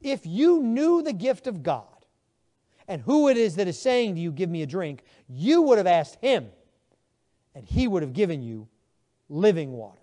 [0.00, 1.84] If you knew the gift of God
[2.88, 5.78] and who it is that is saying to you, Give me a drink, you would
[5.78, 6.48] have asked him,
[7.54, 8.68] and he would have given you
[9.28, 10.00] living water.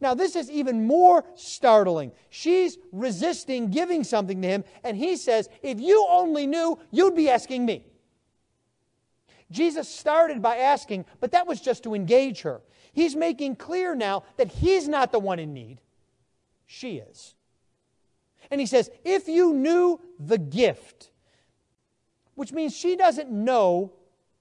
[0.00, 2.12] Now, this is even more startling.
[2.30, 7.28] She's resisting giving something to him, and he says, If you only knew, you'd be
[7.28, 7.84] asking me.
[9.50, 12.60] Jesus started by asking, but that was just to engage her.
[12.92, 15.80] He's making clear now that he's not the one in need,
[16.66, 17.34] she is.
[18.50, 21.10] And he says, If you knew the gift,
[22.34, 23.92] which means she doesn't know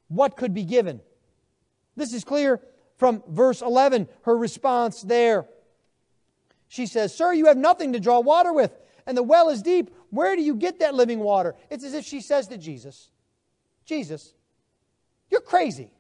[0.07, 1.01] what could be given.
[1.95, 2.61] This is clear
[2.97, 5.45] from verse 11, her response there.
[6.67, 8.71] She says, Sir, you have nothing to draw water with,
[9.05, 9.93] and the well is deep.
[10.09, 11.55] Where do you get that living water?
[11.69, 13.09] It's as if she says to Jesus,
[13.85, 14.33] Jesus,
[15.29, 15.91] you're crazy.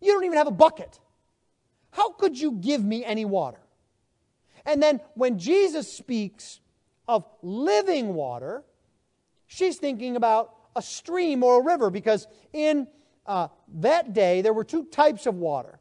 [0.00, 0.98] You don't even have a bucket.
[1.90, 3.60] How could you give me any water?
[4.64, 6.60] And then when Jesus speaks
[7.08, 8.62] of living water,
[9.46, 12.86] she's thinking about a stream or a river because in
[13.26, 13.48] uh,
[13.80, 15.80] that day there were two types of water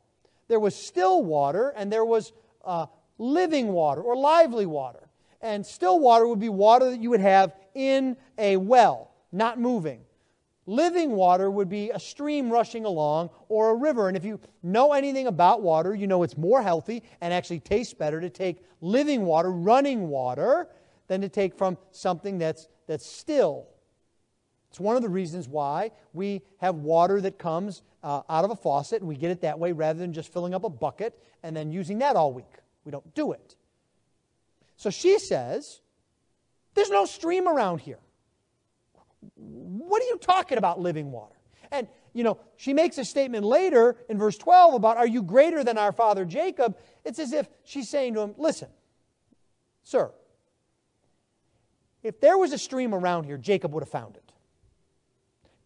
[0.49, 2.33] there was still water and there was
[2.65, 5.07] uh, living water or lively water.
[5.41, 10.01] And still water would be water that you would have in a well, not moving.
[10.69, 14.07] Living water would be a stream rushing along or a river.
[14.07, 17.95] And if you know anything about water, you know it's more healthy and actually tastes
[17.95, 20.67] better to take living water, running water,
[21.07, 23.65] than to take from something that's, that's still.
[24.69, 28.55] It's one of the reasons why we have water that comes uh, out of a
[28.55, 31.55] faucet and we get it that way rather than just filling up a bucket and
[31.55, 32.53] then using that all week.
[32.85, 33.55] We don't do it.
[34.77, 35.81] So she says,
[36.75, 37.97] There's no stream around here.
[39.35, 41.35] What are you talking about, living water?
[41.71, 45.63] And, you know, she makes a statement later in verse 12 about, Are you greater
[45.63, 46.77] than our father Jacob?
[47.05, 48.69] It's as if she's saying to him, Listen,
[49.83, 50.11] sir,
[52.01, 54.31] if there was a stream around here, Jacob would have found it.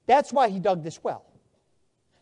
[0.06, 1.26] That's why he dug this well.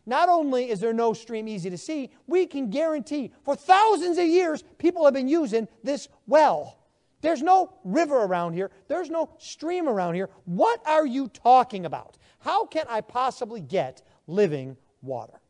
[0.04, 4.26] Not only is there no stream easy to see, we can guarantee for thousands of
[4.26, 6.78] years people have been using this well.
[7.22, 10.28] There's no river around here, there's no stream around here.
[10.44, 12.18] What are you talking about?
[12.40, 15.40] How can I possibly get living water?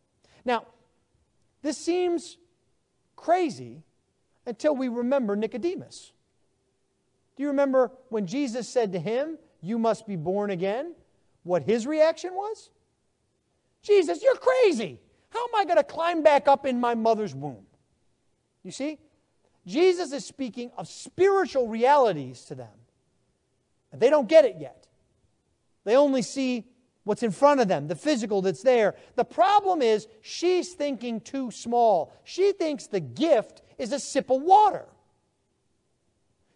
[0.45, 0.67] Now,
[1.63, 2.37] this seems
[3.17, 3.83] crazy
[4.47, 6.13] until we remember Nicodemus.
[7.37, 10.95] Do you remember when Jesus said to him, You must be born again?
[11.45, 12.71] what his reaction was?
[13.83, 15.01] Jesus, you're crazy.
[15.31, 17.67] How am I going to climb back up in my mother's womb?
[18.63, 18.99] You see?
[19.67, 22.69] Jesus is speaking of spiritual realities to them.
[23.93, 24.87] And they don't get it yet.
[25.85, 26.65] They only see
[27.05, 28.95] what's in front of them, the physical that's there.
[29.17, 32.15] The problem is she's thinking too small.
[32.25, 34.87] She thinks the gift is a sip of water.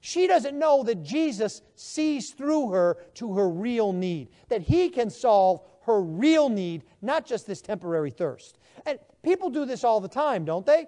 [0.01, 5.11] She doesn't know that Jesus sees through her to her real need, that He can
[5.11, 8.59] solve her real need, not just this temporary thirst.
[8.85, 10.87] And people do this all the time, don't they?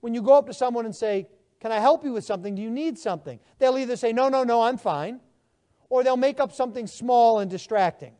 [0.00, 1.28] When you go up to someone and say,
[1.60, 2.54] Can I help you with something?
[2.54, 3.38] Do you need something?
[3.58, 5.20] They'll either say, No, no, no, I'm fine,
[5.88, 8.14] or they'll make up something small and distracting.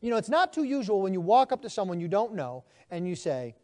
[0.00, 2.64] You know, it's not too usual when you walk up to someone you don't know
[2.90, 3.54] and you say,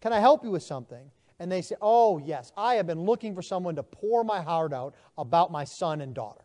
[0.00, 1.10] Can I help you with something?
[1.42, 4.72] and they say, Oh, yes, I have been looking for someone to pour my heart
[4.72, 6.44] out about my son and daughter.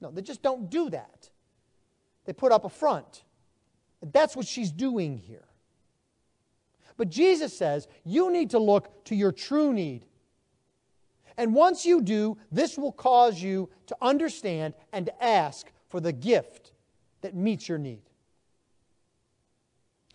[0.00, 1.28] No, they just don't do that.
[2.24, 3.24] They put up a front.
[4.12, 5.45] That's what she's doing here.
[6.96, 10.06] But Jesus says, You need to look to your true need.
[11.36, 16.12] And once you do, this will cause you to understand and to ask for the
[16.12, 16.72] gift
[17.20, 18.00] that meets your need.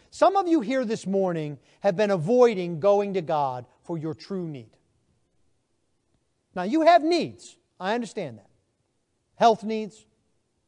[0.10, 4.48] Some of you here this morning have been avoiding going to God for your true
[4.48, 4.72] need.
[6.54, 7.58] Now, you have needs.
[7.80, 8.50] I understand that.
[9.36, 10.06] Health needs,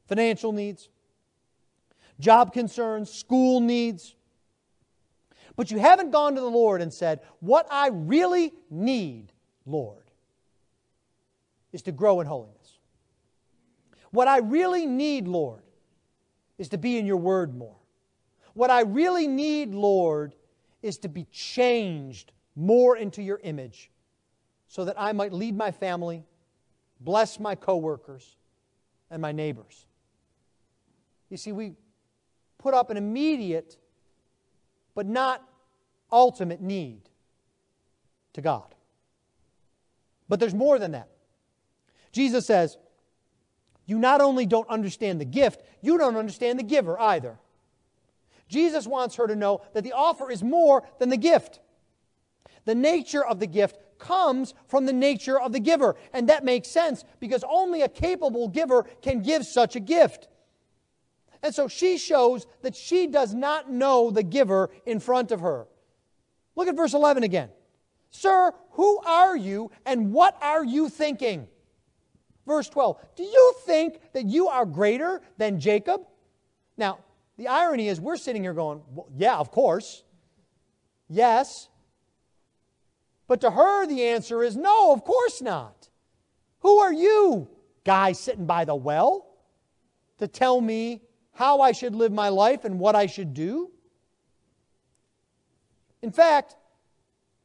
[0.08, 0.90] financial needs,
[2.20, 4.16] job concerns, school needs.
[5.56, 9.32] But you haven't gone to the Lord and said, What I really need,
[9.66, 10.04] Lord,
[11.72, 12.80] is to grow in holiness.
[14.12, 15.64] What I really need, Lord,
[16.58, 17.76] is to be in your word more.
[18.54, 20.36] What I really need, Lord,
[20.82, 23.90] is to be changed more into your image
[24.68, 26.24] so that I might lead my family,
[27.00, 28.38] bless my coworkers,
[29.10, 29.86] and my neighbors.
[31.30, 31.74] You see, we
[32.60, 33.78] put up an immediate
[34.96, 35.44] but not
[36.12, 37.02] ultimate need
[38.34, 38.76] to God.
[40.30, 41.10] But there's more than that.
[42.12, 42.78] Jesus says,
[43.86, 47.38] You not only don't understand the gift, you don't understand the giver either.
[48.48, 51.60] Jesus wants her to know that the offer is more than the gift.
[52.66, 55.96] The nature of the gift comes from the nature of the giver.
[56.14, 60.28] And that makes sense because only a capable giver can give such a gift.
[61.44, 65.68] And so she shows that she does not know the giver in front of her.
[66.56, 67.50] Look at verse 11 again.
[68.10, 71.48] Sir, who are you and what are you thinking?
[72.48, 72.98] Verse 12.
[73.18, 76.02] Do you think that you are greater than Jacob?
[76.78, 77.00] Now,
[77.38, 80.04] the irony is we're sitting here going, well, yeah, of course.
[81.10, 81.68] Yes.
[83.28, 85.90] But to her, the answer is no, of course not.
[86.60, 87.50] Who are you,
[87.84, 89.28] guy sitting by the well,
[90.20, 91.02] to tell me
[91.34, 93.72] how I should live my life and what I should do?
[96.02, 96.56] In fact,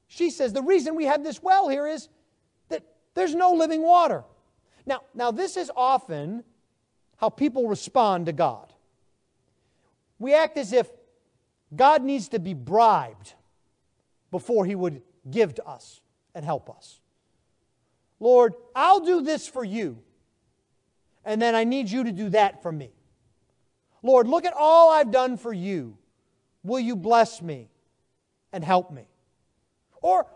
[0.08, 2.08] she says the reason we have this well here is
[2.68, 2.82] that
[3.14, 4.24] there's no living water.
[4.86, 6.44] Now, now this is often
[7.16, 8.72] how people respond to God.
[10.18, 10.88] We act as if
[11.74, 13.34] God needs to be bribed
[14.30, 16.00] before he would give to us
[16.34, 17.00] and help us.
[18.20, 19.98] Lord, I'll do this for you,
[21.24, 22.90] and then I need you to do that for me.
[24.02, 25.96] Lord, look at all I've done for you.
[26.62, 27.68] Will you bless me
[28.52, 29.08] and help me?
[30.02, 30.26] Or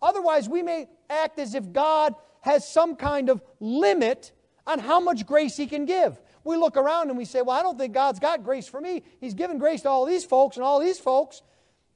[0.00, 4.32] otherwise, we may act as if God has some kind of limit
[4.66, 6.20] on how much grace He can give.
[6.44, 9.02] We look around and we say, Well, I don't think God's got grace for me.
[9.20, 11.42] He's given grace to all these folks and all these folks.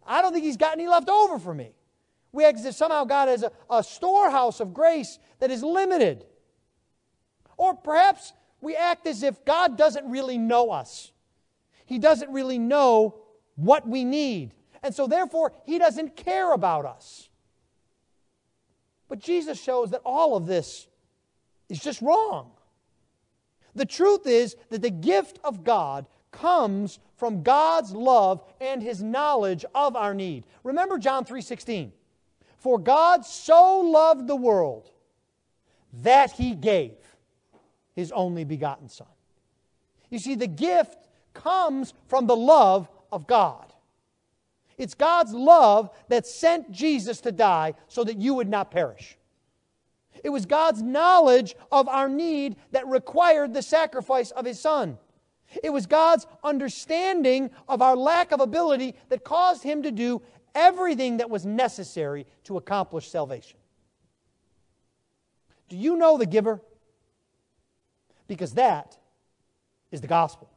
[0.07, 1.73] I don't think He's got any left over for me.
[2.33, 6.27] We act as if somehow God has a, a storehouse of grace that is limited.
[7.57, 11.13] Or perhaps we act as if God doesn't really know us.
[11.87, 13.17] He doesn't really know
[13.55, 14.53] what we need.
[14.83, 17.29] And so, therefore, He doesn't care about us.
[19.09, 20.87] But Jesus shows that all of this
[21.69, 22.51] is just wrong.
[23.75, 29.65] The truth is that the gift of God comes from God's love and his knowledge
[29.75, 30.45] of our need.
[30.65, 31.93] Remember John 3:16.
[32.59, 34.91] For God so loved the world
[35.93, 36.97] that he gave
[37.95, 39.07] his only begotten son.
[40.11, 41.06] You see the gift
[41.37, 43.73] comes from the love of God.
[44.79, 49.17] It's God's love that sent Jesus to die so that you would not perish.
[50.23, 54.99] It was God's knowledge of our need that required the sacrifice of His Son.
[55.63, 60.21] It was God's understanding of our lack of ability that caused Him to do
[60.55, 63.59] everything that was necessary to accomplish salvation.
[65.69, 66.61] Do you know the giver?
[68.27, 68.97] Because that
[69.91, 70.51] is the gospel.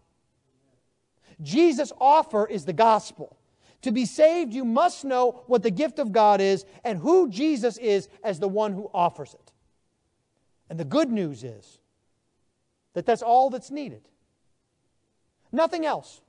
[1.42, 3.38] Jesus' offer is the gospel.
[3.84, 7.78] To be saved, you must know what the gift of God is and who Jesus
[7.78, 9.52] is as the one who offers it.
[10.70, 11.80] And the good news is
[12.94, 14.02] that that's all that's needed.
[15.52, 16.22] Nothing else.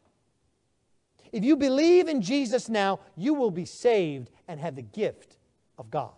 [1.32, 5.36] If you believe in Jesus now, you will be saved and have the gift
[5.78, 6.12] of God.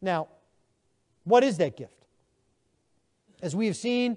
[0.00, 0.28] Now,
[1.24, 1.92] what is that gift?
[3.42, 4.16] As we have seen,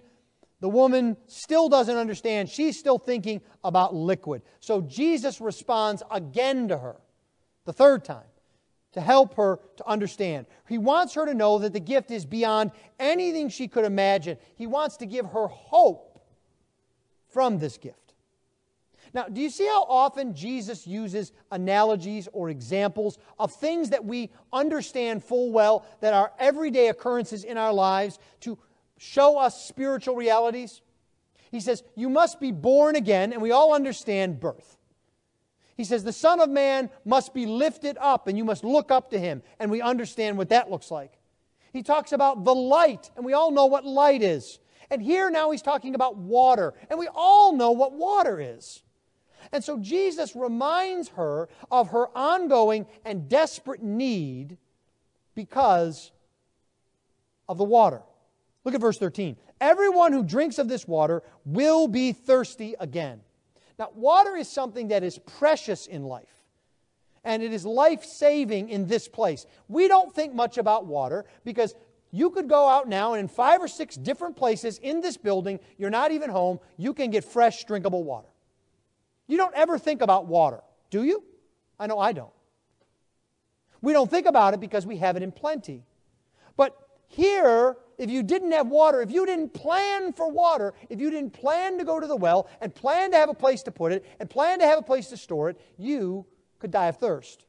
[0.62, 2.50] the woman still doesn't understand.
[2.50, 4.42] She's still thinking about liquid.
[4.60, 6.98] So Jesus responds again to her,
[7.66, 8.26] the third time,
[8.94, 10.48] to help her to understand.
[10.68, 14.38] He wants her to know that the gift is beyond anything she could imagine.
[14.56, 16.22] He wants to give her hope
[17.30, 17.96] from this gift.
[19.14, 24.30] Now, do you see how often Jesus uses analogies or examples of things that we
[24.54, 28.58] understand full well that are everyday occurrences in our lives to
[29.00, 30.82] show us spiritual realities?
[31.52, 34.78] He says, You must be born again, and we all understand birth.
[35.78, 39.10] He says, The Son of Man must be lifted up, and you must look up
[39.12, 39.42] to him.
[39.60, 41.14] And we understand what that looks like.
[41.72, 44.60] He talks about the light, and we all know what light is.
[44.92, 48.84] And here now he's talking about water, and we all know what water is.
[49.52, 54.58] And so Jesus reminds her of her ongoing and desperate need
[55.34, 56.12] because
[57.48, 58.02] of the water.
[58.66, 59.38] Look at verse 13.
[59.62, 63.22] Everyone who drinks of this water will be thirsty again.
[63.78, 66.44] Now, water is something that is precious in life,
[67.24, 69.46] and it is life saving in this place.
[69.70, 71.74] We don't think much about water because
[72.12, 75.60] you could go out now and in five or six different places in this building,
[75.78, 78.28] you're not even home, you can get fresh, drinkable water.
[79.28, 81.24] You don't ever think about water, do you?
[81.80, 82.34] I know I don't.
[83.82, 85.86] We don't think about it because we have it in plenty.
[86.58, 86.76] But
[87.08, 91.32] here, if you didn't have water, if you didn't plan for water, if you didn't
[91.32, 94.06] plan to go to the well and plan to have a place to put it
[94.20, 96.26] and plan to have a place to store it, you
[96.58, 97.46] could die of thirst.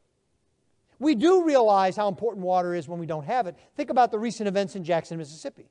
[0.99, 3.57] We do realize how important water is when we don't have it.
[3.77, 5.71] Think about the recent events in Jackson, Mississippi.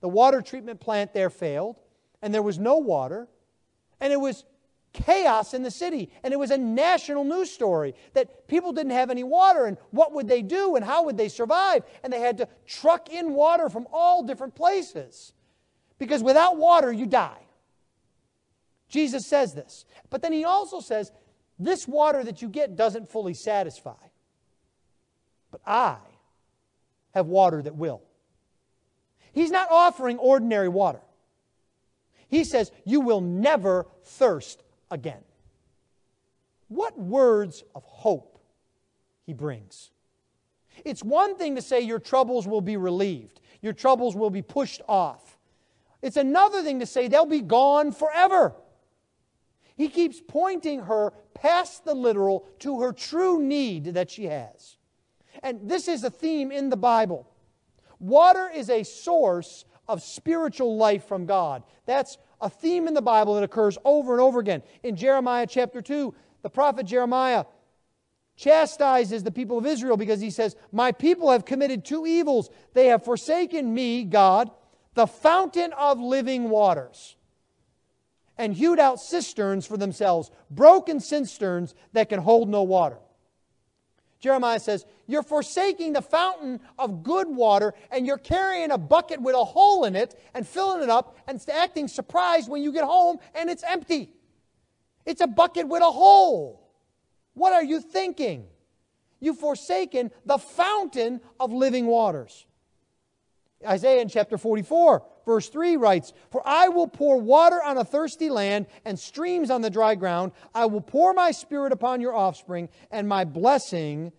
[0.00, 1.78] The water treatment plant there failed,
[2.20, 3.28] and there was no water,
[4.00, 4.44] and it was
[4.92, 6.10] chaos in the city.
[6.22, 10.12] And it was a national news story that people didn't have any water and what
[10.12, 11.84] would they do and how would they survive?
[12.02, 15.32] And they had to truck in water from all different places.
[15.98, 17.42] Because without water, you die.
[18.88, 19.84] Jesus says this.
[20.10, 21.12] But then he also says,
[21.58, 23.94] this water that you get doesn't fully satisfy.
[25.50, 25.96] But I
[27.14, 28.02] have water that will.
[29.32, 31.00] He's not offering ordinary water.
[32.28, 34.61] He says, You will never thirst
[34.92, 35.24] again.
[36.68, 38.38] What words of hope
[39.24, 39.90] he brings.
[40.84, 44.82] It's one thing to say your troubles will be relieved, your troubles will be pushed
[44.88, 45.38] off.
[46.02, 48.54] It's another thing to say they'll be gone forever.
[49.76, 54.76] He keeps pointing her past the literal to her true need that she has.
[55.42, 57.28] And this is a theme in the Bible.
[57.98, 61.62] Water is a source of spiritual life from God.
[61.86, 64.62] That's a theme in the Bible that occurs over and over again.
[64.82, 66.12] In Jeremiah chapter 2,
[66.42, 67.44] the prophet Jeremiah
[68.36, 72.50] chastises the people of Israel because he says, My people have committed two evils.
[72.74, 74.50] They have forsaken me, God,
[74.94, 77.16] the fountain of living waters,
[78.36, 82.98] and hewed out cisterns for themselves, broken cisterns that can hold no water.
[84.22, 89.34] Jeremiah says, You're forsaking the fountain of good water, and you're carrying a bucket with
[89.34, 93.18] a hole in it and filling it up and acting surprised when you get home
[93.34, 94.12] and it's empty.
[95.04, 96.70] It's a bucket with a hole.
[97.34, 98.46] What are you thinking?
[99.18, 102.46] You've forsaken the fountain of living waters.
[103.66, 108.30] Isaiah in chapter 44, verse 3 writes, For I will pour water on a thirsty
[108.30, 110.32] land and streams on the dry ground.
[110.54, 114.12] I will pour my spirit upon your offspring and my blessing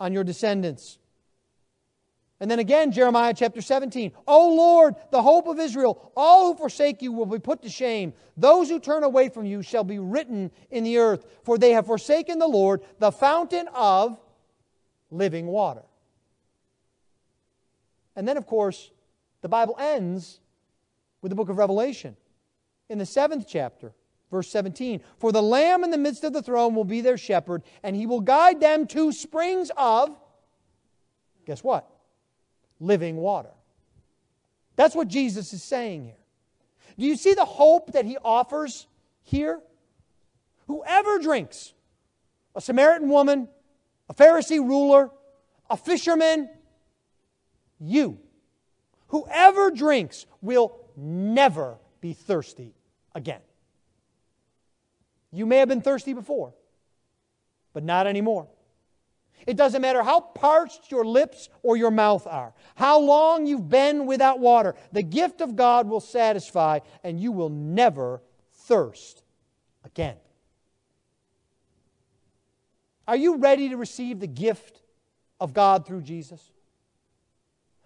[0.00, 0.98] on your descendants.
[2.40, 4.12] And then again, Jeremiah chapter 17.
[4.28, 8.12] O Lord, the hope of Israel, all who forsake you will be put to shame.
[8.36, 11.86] Those who turn away from you shall be written in the earth, for they have
[11.86, 14.20] forsaken the Lord, the fountain of
[15.10, 15.82] living water.
[18.18, 18.90] And then, of course,
[19.42, 20.40] the Bible ends
[21.22, 22.16] with the book of Revelation.
[22.88, 23.92] In the seventh chapter,
[24.28, 27.62] verse 17 For the Lamb in the midst of the throne will be their shepherd,
[27.84, 30.16] and he will guide them to springs of,
[31.46, 31.88] guess what?
[32.80, 33.52] Living water.
[34.74, 36.16] That's what Jesus is saying here.
[36.98, 38.88] Do you see the hope that he offers
[39.22, 39.60] here?
[40.66, 41.72] Whoever drinks,
[42.56, 43.48] a Samaritan woman,
[44.08, 45.12] a Pharisee ruler,
[45.70, 46.50] a fisherman,
[47.80, 48.18] you,
[49.08, 52.74] whoever drinks, will never be thirsty
[53.14, 53.40] again.
[55.32, 56.54] You may have been thirsty before,
[57.72, 58.48] but not anymore.
[59.46, 64.06] It doesn't matter how parched your lips or your mouth are, how long you've been
[64.06, 64.74] without water.
[64.92, 68.20] The gift of God will satisfy, and you will never
[68.52, 69.22] thirst
[69.84, 70.16] again.
[73.06, 74.82] Are you ready to receive the gift
[75.40, 76.50] of God through Jesus?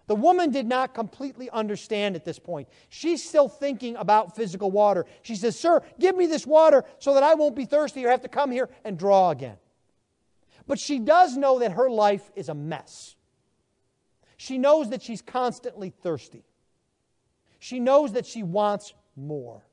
[0.07, 2.69] The woman did not completely understand at this point.
[2.89, 5.07] She's still thinking about physical water.
[5.23, 8.23] She says, Sir, give me this water so that I won't be thirsty or have
[8.23, 9.57] to come here and draw again.
[10.67, 13.17] But she does know that her life is a mess.
[14.37, 16.45] She knows that she's constantly thirsty.
[17.59, 19.65] She knows that she wants more.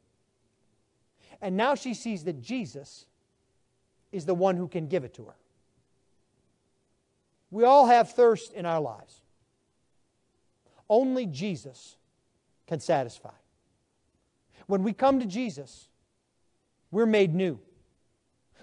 [1.42, 3.06] And now she sees that Jesus
[4.12, 5.36] is the one who can give it to her.
[7.52, 9.22] We all have thirst in our lives.
[10.90, 11.96] Only Jesus
[12.68, 13.30] can satisfy.
[14.68, 15.88] When we come to Jesus,
[16.92, 17.60] we're made new.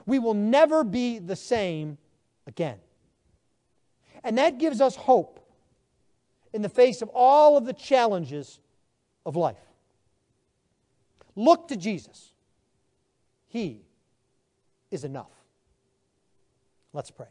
[0.07, 1.99] We will never be the same
[2.47, 2.79] again.
[4.23, 5.41] And that gives us hope
[6.53, 8.61] in the face of all of the challenges
[9.25, 9.57] of life.
[11.35, 12.33] Look to Jesus.
[13.49, 13.83] He
[14.91, 15.31] is enough.
[16.93, 17.27] Let's pray.